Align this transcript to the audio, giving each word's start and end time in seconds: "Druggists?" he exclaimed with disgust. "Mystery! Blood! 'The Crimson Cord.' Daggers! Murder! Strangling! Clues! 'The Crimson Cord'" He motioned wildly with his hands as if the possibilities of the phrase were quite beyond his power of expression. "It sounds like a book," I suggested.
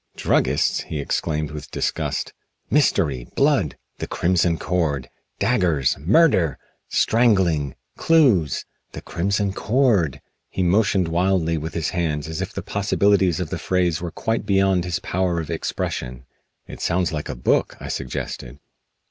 "Druggists?" 0.15 0.79
he 0.85 0.97
exclaimed 0.99 1.51
with 1.51 1.69
disgust. 1.69 2.33
"Mystery! 2.71 3.27
Blood! 3.35 3.77
'The 3.99 4.07
Crimson 4.07 4.57
Cord.' 4.57 5.11
Daggers! 5.37 5.95
Murder! 5.99 6.57
Strangling! 6.89 7.75
Clues! 7.97 8.65
'The 8.93 9.03
Crimson 9.03 9.53
Cord'" 9.53 10.19
He 10.57 10.63
motioned 10.63 11.07
wildly 11.07 11.55
with 11.59 11.75
his 11.75 11.91
hands 11.91 12.27
as 12.27 12.41
if 12.41 12.51
the 12.51 12.63
possibilities 12.63 13.39
of 13.39 13.51
the 13.51 13.59
phrase 13.59 14.01
were 14.01 14.09
quite 14.09 14.43
beyond 14.43 14.85
his 14.85 14.97
power 14.97 15.39
of 15.39 15.51
expression. 15.51 16.25
"It 16.65 16.81
sounds 16.81 17.11
like 17.13 17.29
a 17.29 17.35
book," 17.35 17.77
I 17.79 17.87
suggested. 17.89 18.57